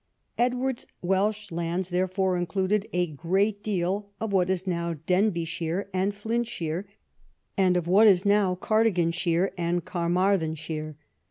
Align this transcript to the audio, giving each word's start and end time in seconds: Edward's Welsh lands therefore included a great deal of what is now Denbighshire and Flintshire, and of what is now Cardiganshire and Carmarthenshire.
Edward's 0.39 0.87
Welsh 1.03 1.51
lands 1.51 1.89
therefore 1.89 2.35
included 2.35 2.87
a 2.91 3.05
great 3.05 3.61
deal 3.61 4.09
of 4.19 4.33
what 4.33 4.49
is 4.49 4.65
now 4.65 4.95
Denbighshire 4.95 5.89
and 5.93 6.11
Flintshire, 6.11 6.87
and 7.55 7.77
of 7.77 7.85
what 7.87 8.07
is 8.07 8.25
now 8.25 8.55
Cardiganshire 8.55 9.51
and 9.59 9.85
Carmarthenshire. 9.85 10.95